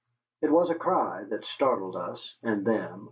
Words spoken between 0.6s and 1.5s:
a cry that